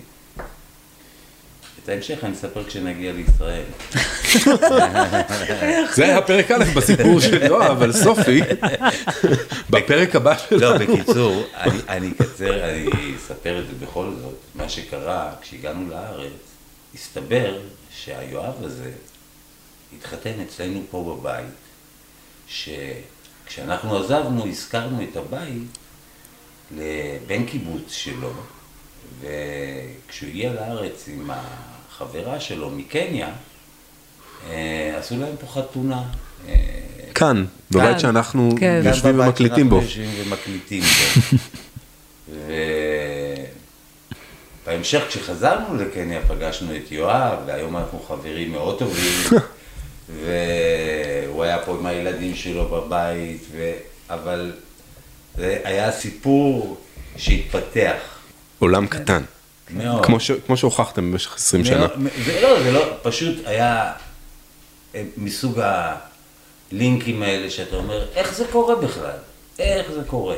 [1.84, 3.64] את ההמשך אני אספר כשנגיע לישראל.
[5.96, 8.40] זה היה פרק א' בסיפור של יואב, אבל סופי,
[9.70, 10.58] בפרק הבא שלו.
[10.58, 11.44] לא, בקיצור,
[11.88, 14.34] אני אקצר, אני אספר את זה בכל זאת.
[14.54, 16.32] מה שקרה, כשהגענו לארץ,
[16.94, 17.58] הסתבר
[17.90, 18.90] שהיואב הזה
[19.96, 21.46] התחתן אצלנו פה בבית,
[22.48, 25.78] שכשאנחנו עזבנו, הזכרנו את הבית
[26.76, 28.32] לבן קיבוץ שלו,
[29.20, 33.28] וכשהוא הגיע לארץ עם החברה שלו מקניה,
[34.50, 36.02] אה, עשו להם פה חתונה.
[36.48, 36.54] אה,
[37.14, 38.82] כאן, בבית שאנחנו כן.
[38.84, 39.82] יושבים ומקליטים בו.
[39.82, 41.37] שאנחנו יושבים ומקליטים בו.
[44.66, 49.40] ובהמשך כשחזרנו לקניה פגשנו את יואב, והיום אנחנו חברים מאוד טובים,
[50.24, 53.72] והוא היה פה עם הילדים שלו בבית, ו...
[54.11, 54.52] אבל
[55.37, 56.76] זה היה סיפור
[57.16, 58.17] שהתפתח
[58.58, 59.22] עולם קטן.
[59.70, 60.04] מאוד.
[60.06, 61.76] כמו ש- כמו שהוכחתם במשך 20 שנה.
[61.78, 61.92] מאוד-
[62.24, 63.92] זה לא, זה לא, פשוט היה
[64.94, 65.60] אה, מסוג
[66.72, 69.10] הלינקים האלה שאתה אומר, איך זה קורה בכלל?
[69.58, 70.36] איך זה קורה?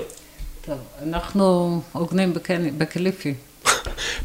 [0.64, 3.34] טוב, אנחנו עוגנים בקני- בקליפי.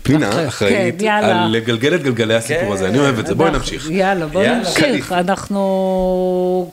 [0.04, 1.08] פנינה אחראית כן.
[1.08, 2.72] על לגלגל את גלגלי הסיפור כן.
[2.72, 3.90] הזה, אני אוהב את זה, בואי אנחנו- נמשיך.
[3.90, 4.58] יאללה, יאללה.
[4.60, 5.12] נמשיך.
[5.12, 6.72] אנחנו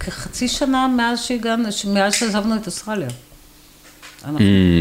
[0.00, 3.08] כחצי שנה מאז שהגענו, מאז שעזבנו את אוסטרליה.
[4.24, 4.38] אנחנו-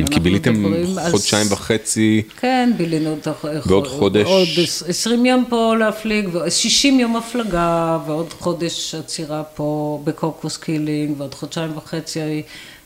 [0.08, 0.64] Mm, כי ביליתם
[1.12, 3.18] חודשיים וחצי, כן, בילינו
[3.66, 4.26] ועוד חודש.
[4.28, 4.48] עוד
[4.88, 11.78] 20 יום פה להפליג, ו-60 יום הפלגה, ועוד חודש עצירה פה בקוקוס קילינג, ועוד חודשיים
[11.78, 12.20] וחצי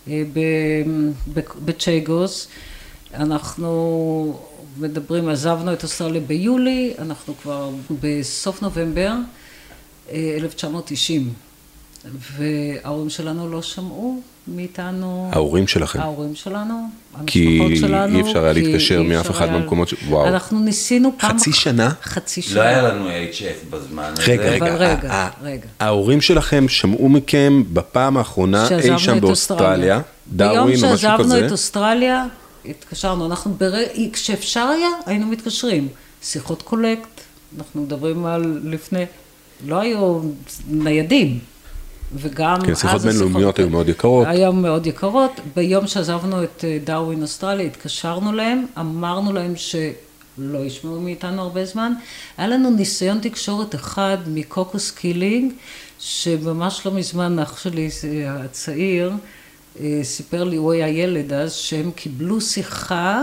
[0.08, 0.24] אה,
[1.66, 2.48] בצ'ייגוס.
[3.14, 4.40] אנחנו
[4.78, 7.70] מדברים, עזבנו את אוסטרליה ביולי, אנחנו כבר
[8.02, 9.12] בסוף נובמבר
[10.12, 11.34] אה, 1990,
[12.38, 15.30] וההורים שלנו לא שמעו מאיתנו.
[15.34, 16.00] ההורים שלכם.
[16.00, 16.88] ההורים שלנו,
[17.28, 18.16] כי המשפחות שלנו.
[18.18, 20.28] אי אפשר היה כי להתקשר מאף אחד מהמקומות ש- וואו.
[20.28, 21.38] אנחנו ניסינו פעם...
[21.40, 21.90] חצי שנה?
[22.04, 22.56] חצי שנה.
[22.56, 24.32] לא היה לנו HF בזמן הזה.
[24.32, 25.68] רגע, רגע, רגע.
[25.80, 30.02] ההורים שלכם שמעו מכם בפעם האחרונה שעזבנו אי שם באוסטרליה,
[30.34, 32.26] דרווין או ביום משהו שעזבנו כזה, את אוסטרליה,
[32.66, 33.74] התקשרנו, אנחנו, בר...
[34.14, 35.88] כשאפשר היה, היינו מתקשרים.
[36.24, 37.22] שיחות collect,
[37.58, 39.04] אנחנו מדברים על לפני,
[39.68, 40.20] לא היו
[40.70, 41.40] ניידים.
[42.18, 44.28] וגם כן, שיחות אז בינלאומיות היו מאוד יקרות.
[44.28, 45.32] היו מאוד יקרות.
[45.56, 51.94] ביום שעזבנו את אה, דרווין אוסטרליה, התקשרנו להם, אמרנו להם שלא ישמעו מאיתנו הרבה זמן.
[52.38, 55.54] היה לנו ניסיון תקשורת אחד מקוקוס קילינג,
[56.00, 59.12] שממש לא מזמן אח שלי אה, הצעיר,
[60.04, 63.22] סיפר לי, הוא היה ילד אז, שהם קיבלו שיחה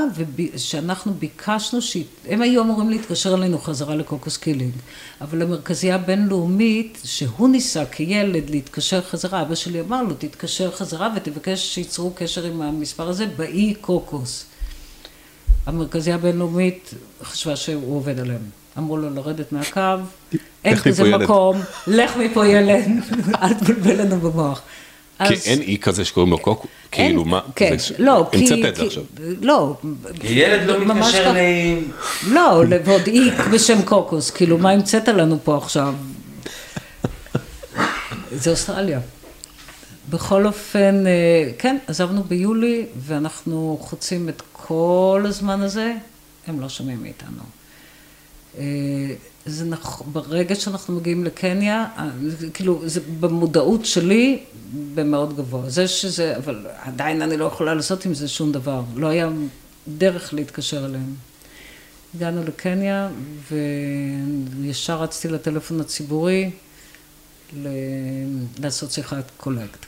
[0.55, 1.97] ושאנחנו ביקשנו, ש...
[2.29, 4.73] הם היו אמורים להתקשר אלינו חזרה לקוקוס קילינג,
[5.21, 11.75] אבל המרכזייה הבינלאומית, שהוא ניסה כילד להתקשר חזרה, אבא שלי אמר לו, תתקשר חזרה ותבקש
[11.75, 14.45] שייצרו קשר עם המספר הזה באי קוקוס.
[15.67, 18.43] המרכזייה הבינלאומית חשבה שהוא עובד עליהם.
[18.79, 19.81] אמרו לו לרדת מהקו,
[20.65, 21.17] אין כזה.
[21.17, 22.85] מקום, לך מפה ילד,
[23.43, 24.63] אל תבלבל לנו במוח.
[25.29, 28.39] כי אין אי כזה שקוראים לו קוקו, אין- כאילו מה, כן, זה- לא, כי...
[28.39, 29.03] המצאת את זה עכשיו.
[29.41, 29.77] לא.
[30.25, 31.33] ילד לא מתקשר.
[31.33, 31.91] נעים.
[32.29, 35.95] לא, ועוד אי בשם קוקוס, כאילו, מה המצאת לנו פה עכשיו?
[38.33, 39.01] זה אוסטרליה.
[40.11, 41.13] בכל אופן, אה,
[41.59, 45.93] כן, עזבנו ביולי, ואנחנו חוצים את כל הזמן הזה,
[46.47, 47.43] הם לא שומעים מאיתנו.
[49.47, 52.11] זה נכון, ברגע שאנחנו מגיעים לקניה, אה,
[52.55, 54.43] כאילו, זה במודעות שלי
[54.95, 55.71] במאוד גבוה.
[55.71, 58.83] זה שזה, אבל עדיין אני לא יכולה לעשות עם זה שום דבר.
[58.97, 59.29] לא היה
[59.89, 61.15] דרך להתקשר אליהם.
[62.15, 63.09] הגענו לקניה,
[63.51, 66.51] וישר רצתי לטלפון הציבורי.
[68.59, 69.87] לעשות שיחת קולקט.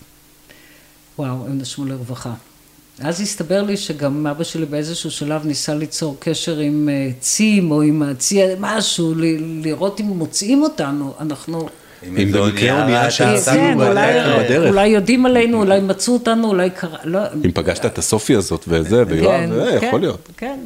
[1.18, 2.34] וואו, הם נשמו לרווחה.
[3.00, 7.82] אז הסתבר לי שגם אבא שלי באיזשהו שלב ניסה ליצור קשר עם אה, צים או
[7.82, 11.68] עם הצי, משהו, ל- לראות אם מוצאים אותנו, אנחנו...
[12.08, 14.70] אם במקרה אונייה כן, בדרך.
[14.70, 17.18] אולי, יודעים עלינו, אולי מצאו אותנו, אולי קרה, לא...
[17.44, 20.28] אם פגשת את הסופי הזאת וזה, ויואב, אה, כן, יכול להיות.
[20.36, 20.60] כן,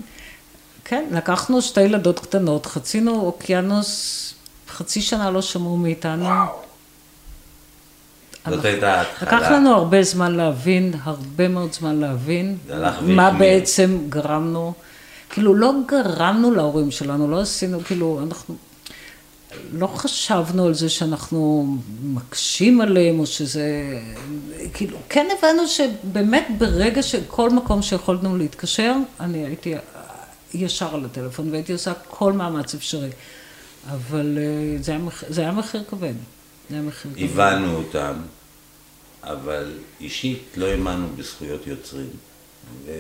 [0.85, 4.35] כן, לקחנו שתי ילדות קטנות, חצינו אוקיינוס,
[4.69, 6.29] חצי שנה לא שמעו מאיתנו.
[8.51, 9.39] זאת הייתה ההתחלה.
[9.39, 12.57] לקח לנו הרבה זמן להבין, הרבה מאוד זמן להבין,
[13.03, 13.31] מה.
[13.31, 14.73] בעצם גרמנו,
[15.31, 18.55] כאילו לא גרמנו להורים שלנו, לא עשינו, כאילו אנחנו
[19.73, 21.67] לא חשבנו על זה שאנחנו
[22.03, 23.99] מקשים עליהם, או שזה,
[24.75, 29.75] כאילו, כן הבנו שבאמת ברגע שכל מקום שיכולנו להתקשר, אני הייתי
[30.55, 33.11] ישר על הטלפון והייתי עושה כל מאמץ אפשרי,
[33.91, 36.13] אבל אה, זה היה, מח- זה היה מחיר כבד,
[37.19, 38.15] הבנו אותם,
[39.23, 42.11] אבל אישית לא האמנו בזכויות יוצרים.
[42.87, 42.91] ו...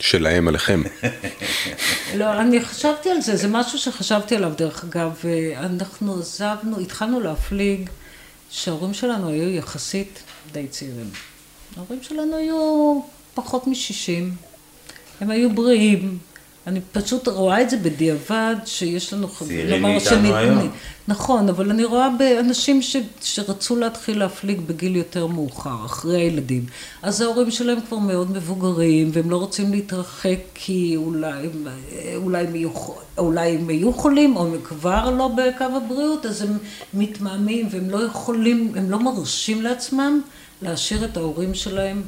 [0.00, 0.82] שלהם עליכם.
[2.18, 5.22] לא, אני חשבתי על זה, זה משהו שחשבתי עליו דרך אגב,
[5.56, 7.90] אנחנו עזבנו, התחלנו להפליג
[8.50, 11.10] שההורים שלנו היו יחסית די צעירים.
[11.76, 13.00] ההורים שלנו היו
[13.34, 14.24] פחות מ-60,
[15.20, 16.18] הם היו בריאים.
[16.66, 19.28] אני פשוט רואה את זה בדיעבד, שיש לנו...
[19.28, 20.70] חב- צעירים מאיתנו היום.
[21.08, 26.66] נכון, אבל אני רואה באנשים ש, שרצו להתחיל להפליג בגיל יותר מאוחר, אחרי הילדים.
[27.02, 31.48] אז ההורים שלהם כבר מאוד מבוגרים, והם לא רוצים להתרחק כי אולי,
[32.16, 32.70] אולי, הם, יהיו,
[33.18, 36.58] אולי הם יהיו חולים, או הם כבר לא בקו הבריאות, אז הם
[36.94, 40.20] מתמהמים, והם לא יכולים, הם לא מרשים לעצמם
[40.62, 42.02] להשאיר את ההורים שלהם.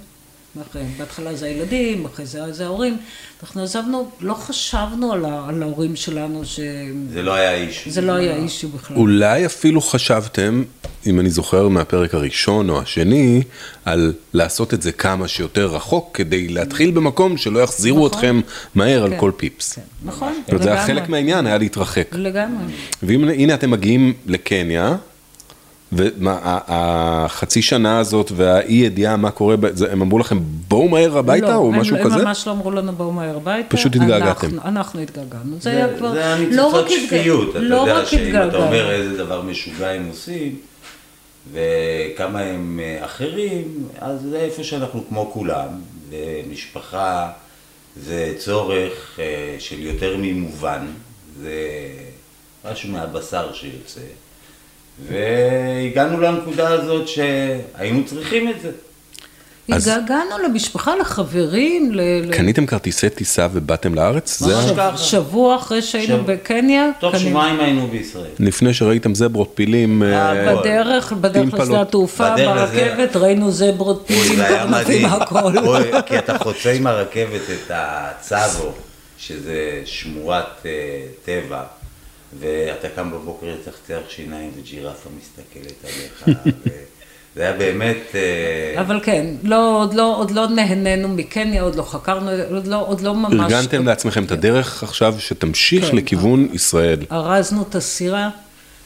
[0.98, 2.96] בהתחלה זה הילדים, אחרי זה זה ההורים.
[3.42, 6.62] אנחנו עזבנו, לא חשבנו על, ה, על ההורים שלנו, שזה
[7.12, 7.98] זה לא היה איש.
[7.98, 8.96] לא היה אישו בכלל.
[8.96, 10.62] אולי אפילו חשבתם,
[11.06, 13.42] אם אני זוכר מהפרק הראשון או השני,
[13.84, 18.18] על לעשות את זה כמה שיותר רחוק, כדי להתחיל במקום שלא יחזירו נכון.
[18.18, 18.40] אתכם
[18.74, 19.72] מהר על כן, כל פיפס.
[19.72, 21.00] כן, נכון, אומרת, זה היה לגמרי.
[21.00, 22.08] חלק מהעניין, היה להתרחק.
[22.12, 22.72] לגמרי.
[23.02, 24.96] והנה אתם מגיעים לקניה,
[25.92, 31.54] והחצי שנה הזאת והאי ידיעה מה קורה, זה- הם אמרו לכם בואו מהר הביתה לא,
[31.56, 32.16] או הם- משהו הם כזה?
[32.24, 33.76] ממש לא אמרו לנו בואו מהר הביתה.
[33.76, 34.46] פשוט התגעגעתם.
[34.46, 35.54] אנחנו- אנחנו התגעגענו.
[35.56, 36.12] זה זה, היה כבר...
[36.12, 38.64] זה היה לא רק שפיות, אתה לא יודע שאם אתה התגעגענו.
[38.64, 40.56] אומר איזה דבר משוגע הם עושים,
[41.52, 43.64] וכמה הם אה, אחרים,
[44.00, 45.68] אז זה איפה שאנחנו כמו כולם,
[46.10, 47.28] ומשפחה
[47.96, 49.24] זה צורך אה,
[49.58, 50.86] של יותר ממובן,
[51.42, 51.52] זה
[52.72, 54.00] משהו מהבשר שיוצא,
[55.08, 58.70] והגענו לנקודה הזאת שהיינו צריכים את זה.
[59.68, 62.00] התגעגענו למשפחה, לחברים, ל...
[62.32, 64.38] קניתם כרטיסי טיסה ובאתם לארץ?
[64.38, 64.96] זה ממש היה- ככה.
[64.98, 67.16] שבוע אחרי שהיינו בקניה, תוך.
[67.18, 68.24] שבועיים היינו בישראל.
[68.40, 70.60] לפני שראיתם זברות פילים, אה, הכל.
[70.60, 71.54] בדרך, בדרך.
[71.54, 75.06] לשדה התעופה, ברכבת, ראינו זברות פילים, זה היה קרנפים, מדהים.
[75.22, 75.82] הכל.
[76.06, 78.72] כי אתה חוצה עם הרכבת את הצאבו,
[79.18, 79.54] שזה
[79.84, 80.70] שמורת אה,
[81.24, 81.62] טבע,
[82.38, 86.40] ואתה קם בבוקר לצחצח שיניים וג'ירפה מסתכלת עליך.
[86.46, 86.70] ו-
[87.36, 87.96] זה היה באמת...
[88.14, 92.86] אה, אבל כן, לא, עוד, לא, עוד לא נהנינו מקניה, עוד לא חקרנו, עוד לא,
[92.86, 93.52] עוד לא ממש...
[93.52, 95.96] ארגנתם לעצמכם את הדרך עכשיו שתמשיך כן.
[95.96, 96.98] לכיוון ישראל.
[97.12, 98.30] ארזנו את הסירה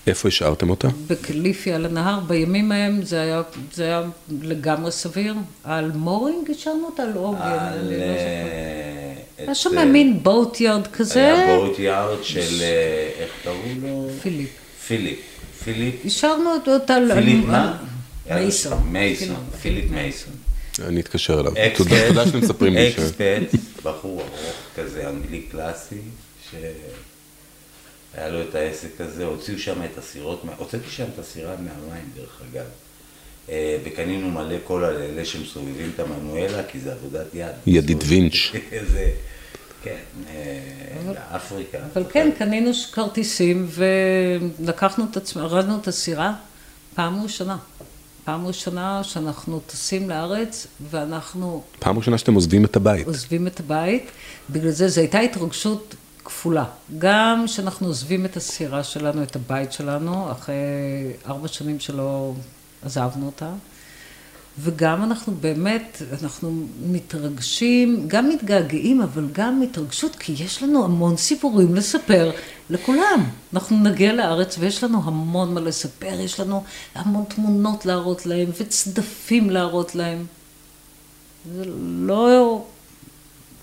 [0.06, 0.88] איפה השארתם אותה?
[1.06, 3.42] בקליפי על הנהר, בימים ההם זה היה,
[3.74, 4.02] זה היה
[4.42, 5.34] לגמרי סביר.
[5.64, 7.78] על mooring השארנו אותה על עוגן, על...
[7.78, 7.98] אני לא זוכרת.
[7.98, 11.26] אה, היה את, שם אה, מין boatyard כזה.
[11.34, 12.60] היה boatyard של...
[12.60, 14.08] אה, איך קראו לו?
[14.22, 14.50] פיליפ.
[14.86, 15.18] פיליפ.
[15.64, 15.94] פיליפ.
[16.06, 17.12] השארנו אותה על...
[17.14, 17.76] פיליפ על- מה?
[18.30, 18.82] מייסון.
[18.92, 19.36] מייסון.
[19.62, 20.32] פיליפ מייסון.
[20.86, 21.52] אני אתקשר אליו.
[21.76, 22.92] תודה שאתם מספרים לי.
[22.92, 24.30] ש- expat, בחור ארוך
[24.76, 25.96] כזה, אנגלי קלאסי,
[28.20, 32.40] שהיה לו את העסק הזה, הוציאו שם את הסירות, הוצאתי שם את הסירה מהמים דרך
[32.50, 32.64] אגב,
[33.48, 37.52] אה, וקנינו מלא קולה לאלה שמסובבים את המנואלה, כי זה עבודת יד.
[37.66, 38.34] ידית וינץ'.
[38.90, 39.10] זה,
[39.82, 39.96] כן,
[40.28, 41.78] אה, לאפריקה.
[41.92, 43.68] אבל כן, קנינו כרטיסים
[44.60, 46.34] ולקחנו את עצמנו, ארזנו את הסירה
[46.94, 47.56] פעם ראשונה.
[48.24, 53.06] פעם ראשונה שאנחנו טסים לארץ ואנחנו פעם ראשונה שאתם עוזבים את הבית.
[53.06, 54.10] עוזבים את הבית,
[54.50, 55.94] בגלל זה זו הייתה התרגשות
[56.30, 56.64] כפולה.
[56.98, 60.54] גם שאנחנו עוזבים את הסירה שלנו, את הבית שלנו, אחרי
[61.26, 62.32] ארבע שנים שלא
[62.82, 63.52] עזבנו אותה,
[64.58, 71.74] וגם אנחנו באמת, אנחנו מתרגשים, גם מתגעגעים, אבל גם התרגשות, כי יש לנו המון סיפורים
[71.74, 72.30] לספר
[72.70, 73.30] לכולם.
[73.54, 76.64] אנחנו נגיע לארץ ויש לנו המון מה לספר, יש לנו
[76.94, 80.26] המון תמונות להראות להם וצדפים להראות להם.
[81.54, 82.64] זה לא...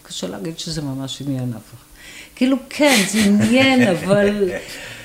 [0.04, 1.87] קשה להגיד שזה ממש עניין אף אחד.
[2.36, 4.50] כאילו, כן, זה עניין, אבל...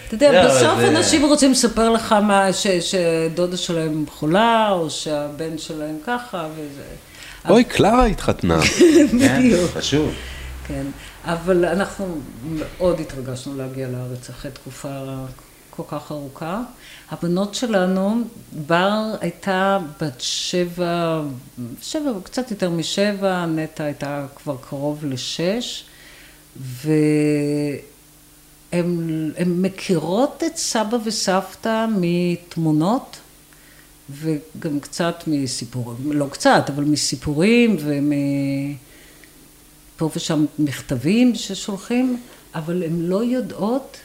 [0.06, 5.58] אתה יודע, לא, בסוף אנשים רוצים לספר לך מה, ש- שדודה שלהם חולה, או שהבן
[5.58, 6.82] שלהם ככה, וזה...
[7.48, 8.60] אוי, קלרה התחתנה.
[9.20, 9.70] כן, בדיוק.
[9.70, 10.12] חשוב.
[10.68, 10.86] כן,
[11.24, 14.88] אבל אנחנו מאוד התרגשנו להגיע לארץ אחרי תקופה
[15.70, 16.60] כל כך ארוכה.
[17.10, 18.22] הבנות שלנו,
[18.66, 21.20] בר הייתה בת שבע,
[21.82, 25.84] שבע, קצת יותר משבע, נטע הייתה כבר קרוב לשש,
[26.56, 26.92] והן
[29.46, 33.16] מכירות את סבא וסבתא מתמונות.
[34.10, 38.12] וגם קצת מסיפורים, לא קצת, אבל מסיפורים ומ...
[39.96, 42.20] פה ושם מכתבים ששולחים,
[42.54, 43.96] אבל הן לא יודעות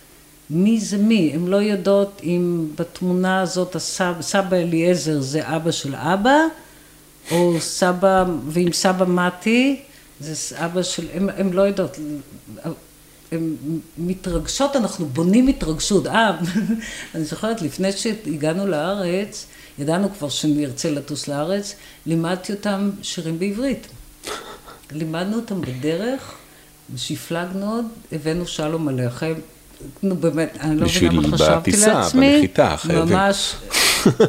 [0.49, 5.95] מי זה מי, הן לא יודעות אם בתמונה הזאת הסבא, סבא אליעזר זה אבא של
[5.95, 6.37] אבא,
[7.31, 9.81] או סבא, ואם סבא מתי
[10.19, 11.97] זה אבא של, הן לא יודעות,
[13.31, 13.55] הן
[13.97, 16.07] מתרגשות, אנחנו בונים התרגשות.
[16.07, 16.37] אה,
[17.15, 19.45] אני זוכרת, לפני שהגענו לארץ,
[19.79, 21.75] ידענו כבר שנרצה לטוס לארץ,
[22.05, 23.87] לימדתי אותם שירים בעברית.
[24.91, 26.33] לימדנו אותם בדרך,
[26.95, 29.33] שהפלגנו עוד, הבאנו שלום עליכם.
[30.03, 32.33] נו באמת, אני לא מבינה מה בשביל חשבתי בטיסה, לעצמי.
[32.33, 33.15] בנחיתה, חייבים.
[33.15, 33.55] ממש,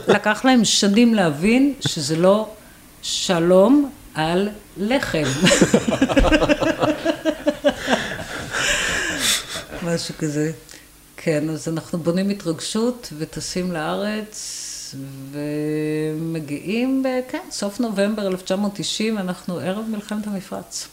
[0.08, 2.48] לקח להם שנים להבין שזה לא
[3.02, 5.22] שלום על לחם.
[9.82, 10.52] משהו כזה.
[11.16, 14.54] כן, אז אנחנו בונים התרגשות וטסים לארץ
[15.32, 20.88] ומגיעים, ב- כן, סוף נובמבר 1990, אנחנו ערב מלחמת המפרץ.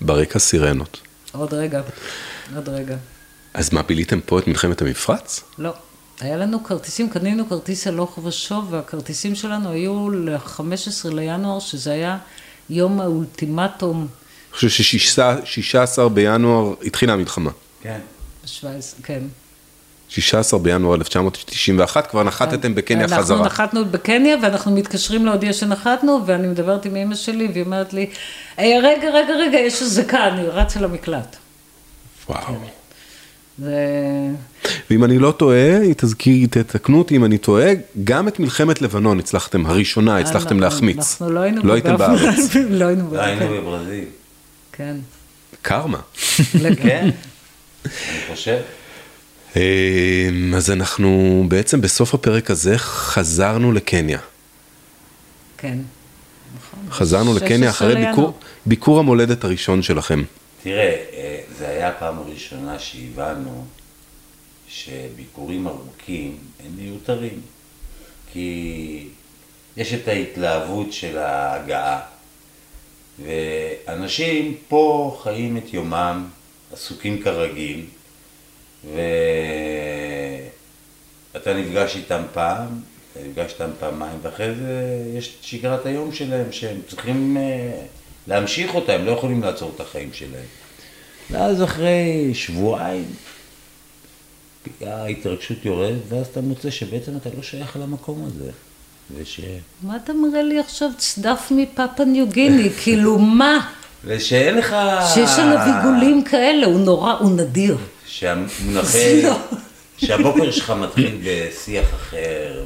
[0.00, 1.00] ברקע סירנות.
[1.32, 1.80] עוד רגע,
[2.56, 2.96] עוד רגע.
[3.54, 5.40] אז מה, ביליתם פה את מלחמת המפרץ?
[5.58, 5.72] לא.
[6.20, 12.18] היה לנו כרטיסים, קנינו כרטיס הלוך ושוב, והכרטיסים שלנו היו ל-15 לינואר, שזה היה
[12.70, 14.06] יום האולטימטום
[14.62, 14.98] אני חושב
[15.44, 17.50] ש-16 בינואר התחילה המלחמה.
[17.82, 17.98] כן.
[18.44, 19.22] ב-17, כן.
[20.08, 23.46] 16 בינואר 1991, כבר נחתתם בקניה אנחנו חזרה.
[23.46, 28.10] נחתנו בקניה ואנחנו מתקשרים להודיע שנחתנו ואני מדברת עם אמא שלי והיא אומרת לי,
[28.56, 31.36] "היי, רגע, רגע, רגע, יש אזעקה, אני רצה למקלט.
[32.28, 32.54] וואו.
[33.58, 33.76] זה...
[34.90, 37.72] ואם אני לא טועה, תזכירי, תתקנו אותי אם אני טועה,
[38.04, 40.96] גם את מלחמת לבנון הצלחתם, הראשונה הצלחתם אנחנו- להחמיץ.
[40.98, 42.54] אנחנו לא היינו לא הייתם בארץ.
[42.70, 43.60] לא היינו לא היינו בארץ.
[43.60, 44.04] בברזיל.
[44.72, 44.96] כן.
[45.62, 45.98] קרמה.
[46.82, 47.08] כן,
[47.84, 48.00] אני
[48.34, 48.58] חושב.
[49.56, 49.60] אמ,
[50.56, 54.18] אז אנחנו בעצם בסוף הפרק הזה חזרנו לקניה.
[55.58, 55.78] כן.
[56.58, 56.80] נכון.
[56.90, 58.06] חזרנו 16 לקניה אחרי.
[58.06, 60.22] ביקור, ביקור המולדת הראשון שלכם.
[60.62, 60.76] תראה,
[61.12, 61.17] אה,
[61.88, 63.64] הפעם הראשונה שהבנו
[64.68, 67.40] שביקורים ארוכים הם מיותרים.
[68.32, 69.08] כי
[69.76, 72.00] יש את ההתלהבות של ההגעה,
[73.22, 76.28] ואנשים פה חיים את יומם,
[76.72, 77.84] עסוקים כרגיל,
[78.84, 79.00] ואתה
[81.54, 82.68] נפגש איתם פעם,
[83.12, 87.82] אתה נפגש איתם פעמיים, ואחרי זה יש את שגרת היום שלהם, שהם צריכים אה,
[88.26, 90.46] להמשיך אותה, הם לא יכולים לעצור את החיים שלהם.
[91.30, 93.04] ואז אחרי שבועיים,
[94.80, 98.50] ההתרגשות יורדת, ואז אתה מוצא שבעצם אתה לא שייך למקום הזה.
[99.16, 99.40] וש...
[99.82, 102.70] מה אתה מראה לי עכשיו צדף מפאפה ניו גיני?
[102.82, 103.70] כאילו, מה?
[104.04, 104.76] ושאין לך...
[105.14, 107.76] שיש עליו עיגולים כאלה, הוא נורא, הוא נדיר.
[108.06, 109.22] שהמונחי...
[109.24, 109.36] לא.
[109.96, 112.64] שהבוקר שלך מתחיל בשיח אחר,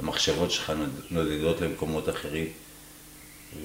[0.00, 0.72] והמחשבות שלך
[1.10, 2.46] נודדות למקומות אחרים.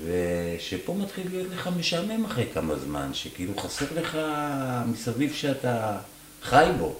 [0.05, 4.17] ושפה מתחיל להיות לך משעמם אחרי כמה זמן, שכאילו חסר לך
[4.85, 5.97] מסביב שאתה
[6.43, 6.95] חי בו.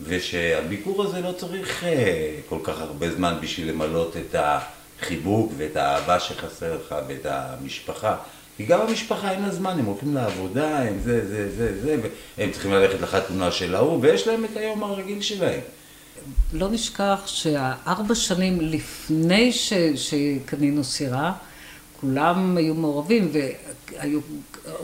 [0.00, 6.20] ושהביקור הזה לא צריך אה, כל כך הרבה זמן בשביל למלות את החיבוק ואת האהבה
[6.20, 8.16] שחסר לך ואת המשפחה.
[8.56, 11.96] כי גם המשפחה אין לה זמן, הם הולכים לעבודה, הם זה, זה, זה, זה,
[12.36, 15.60] והם צריכים ללכת לחתונה של ההוא, ויש להם את היום הרגיל שלהם.
[16.52, 21.32] לא נשכח שהארבע שנים לפני ש, שקנינו סירה,
[22.00, 24.20] כולם היו מעורבים, והיו,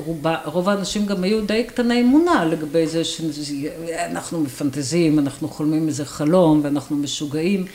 [0.05, 6.05] רובה, רוב האנשים גם היו די קטני אמונה לגבי זה שאנחנו מפנטזים, אנחנו חולמים איזה
[6.05, 7.67] חלום ואנחנו משוגעים,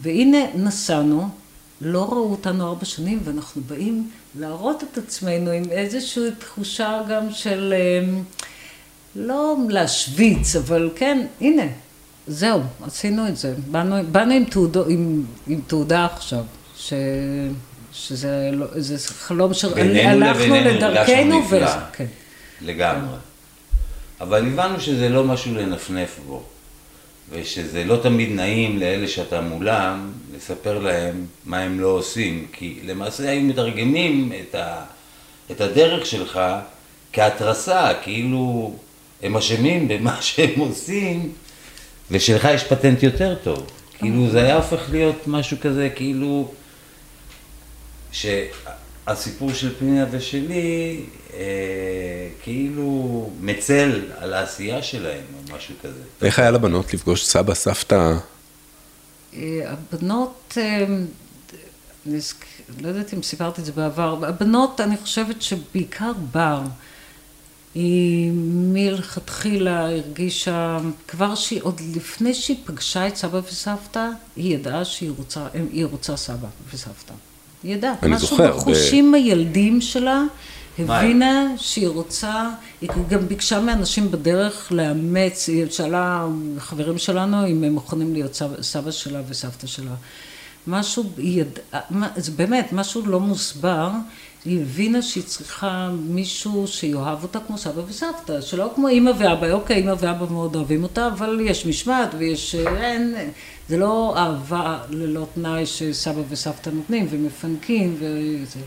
[0.00, 1.28] והנה נסענו,
[1.80, 7.74] לא ראו אותנו ארבע שנים, ואנחנו באים להראות את עצמנו עם איזושהי תחושה גם של,
[9.16, 11.66] לא להשוויץ, אבל כן, הנה,
[12.26, 13.54] זהו, עשינו את זה.
[13.70, 16.44] באנו, באנו עם, תעודו, עם, עם תעודה עכשיו,
[16.76, 16.92] ש,
[17.92, 21.40] שזה לא, זה חלום שהלכנו לדרכנו.
[21.40, 21.70] נפלא.
[21.92, 22.06] כן.
[22.62, 23.16] לגמרי.
[24.20, 26.42] אבל הבנו שזה לא משהו לנפנף בו,
[27.30, 33.30] ושזה לא תמיד נעים לאלה שאתה מולם לספר להם מה הם לא עושים, כי למעשה
[33.30, 34.84] היו מתרגמים את, ה,
[35.50, 36.40] את הדרך שלך
[37.12, 38.74] כהתרסה, כאילו
[39.22, 41.32] הם אשמים במה שהם עושים,
[42.10, 43.70] ושלך יש פטנט יותר טוב.
[43.98, 46.52] כאילו זה היה הופך להיות משהו כזה, כאילו,
[48.12, 51.04] שהסיפור של פנינה ושלי,
[51.34, 56.00] אה, כאילו מצל על העשייה שלהם, או משהו כזה.
[56.22, 58.14] איך היה לבנות לפגוש סבא, סבתא?
[59.34, 60.86] אה, הבנות, אה.
[62.80, 66.60] לא יודעת אם סיפרתי את זה בעבר, הבנות, אני חושבת שבעיקר בר,
[67.74, 75.10] היא מלכתחילה הרגישה, כבר שהיא, עוד לפני שהיא פגשה את סבא וסבתא, היא ידעה שהיא
[75.16, 77.14] רוצה, היא רוצה סבא וסבתא.
[77.64, 77.92] היא.
[78.02, 80.22] אני משהו זוכר, ב- בחושים הילדים שלה?
[80.78, 82.50] הבינה שהיא רוצה,
[82.80, 86.26] היא גם ביקשה מאנשים בדרך לאמץ, היא שאלה
[86.58, 89.90] חברים שלנו אם הם מוכנים להיות סבא שלה וסבתא שלה.
[90.66, 91.04] משהו,
[92.16, 93.90] זה באמת, משהו לא מוסבר,
[94.44, 99.76] היא הבינה שהיא צריכה מישהו שיאהב אותה כמו סבא וסבתא, שלא כמו אימא ואבא, אוקיי,
[99.76, 103.14] אימא ואבא מאוד אוהבים אותה, אבל יש משמעת ויש, אין,
[103.68, 108.60] זה לא אהבה ללא תנאי שסבא וסבתא נותנים ומפנקים וזה.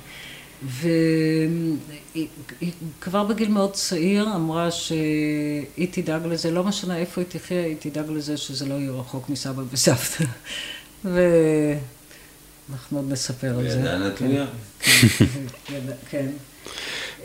[0.66, 2.28] והיא
[2.62, 2.72] היא
[3.02, 8.10] כבר בגיל מאוד צעיר אמרה שהיא תדאג לזה, לא משנה איפה היא תחיה, היא תדאג
[8.10, 10.26] לזה שזה לא יהיה רחוק מסבא וסבתא.
[11.06, 13.78] ואנחנו עוד נספר על זה.
[13.78, 14.46] בידיים כן, נטויה.
[14.80, 15.08] כן,
[15.76, 16.30] ידע- כן.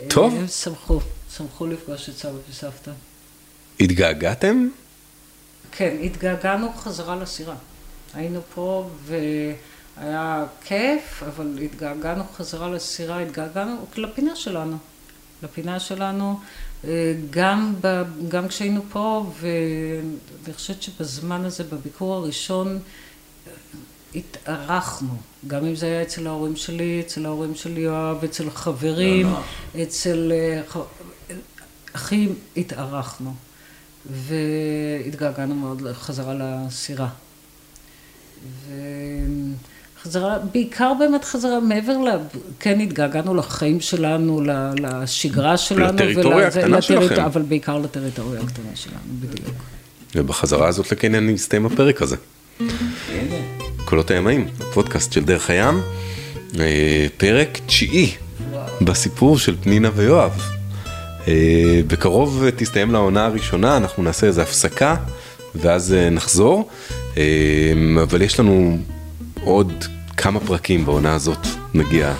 [0.08, 0.34] טוב.
[0.34, 1.00] הם שמחו,
[1.36, 2.90] שמחו לפגוש את סבא וסבתא.
[3.80, 4.68] התגעגעתם?
[5.72, 7.54] כן, התגעגענו חזרה לסירה.
[8.14, 14.76] היינו פה והיה כיף, אבל התגעגענו חזרה לסירה, התגעגענו לפינה שלנו.
[15.42, 16.40] לפינה שלנו,
[16.84, 22.78] אה, גם, ב, גם כשהיינו פה, ואני חושבת שבזמן הזה, בביקור הראשון, אה,
[24.14, 25.08] התארחנו.
[25.46, 29.40] גם אם זה היה אצל ההורים שלי, אצל ההורים של יואב, אצל חברים, לא,
[29.74, 29.82] לא.
[29.82, 30.32] אצל...
[30.34, 30.80] אה,
[31.92, 33.34] אחים התארחנו.
[34.10, 37.08] והתגעגענו מאוד חזרה לסירה.
[40.00, 42.08] וחזרה, בעיקר באמת חזרה, מעבר ל...
[42.60, 44.40] כן התגעגענו לחיים שלנו,
[44.80, 45.92] לשגרה שלנו.
[45.92, 47.22] לטריטוריה הקטנה לטריט- שלכם.
[47.24, 49.56] אבל בעיקר לטריטוריה הקטנה שלנו, בדיוק.
[50.14, 52.16] ובחזרה הזאת לקניון הסתיים הפרק הזה.
[53.88, 55.80] קולות הימאים, פודקאסט של דרך הים,
[56.60, 58.14] אה, פרק תשיעי
[58.80, 60.42] בסיפור של פנינה ויואב.
[61.28, 64.96] אה, בקרוב תסתיים לעונה הראשונה, אנחנו נעשה איזו הפסקה
[65.54, 66.68] ואז אה, נחזור,
[68.02, 68.78] אבל יש לנו
[69.44, 69.84] עוד
[70.16, 72.14] כמה פרקים בעונה הזאת, נגיע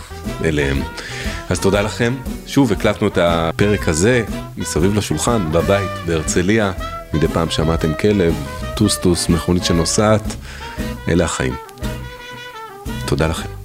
[0.45, 0.83] אליהם.
[1.51, 2.14] אז תודה לכם,
[2.47, 4.25] שוב הקלטנו את הפרק הזה
[4.57, 6.73] מסביב לשולחן, בבית, בהרצליה,
[7.12, 8.35] מדי פעם שמעתם כלב,
[8.77, 10.35] טוס טוס, מכונית שנוסעת,
[11.09, 11.55] אלה החיים.
[13.07, 13.58] תודה לכם.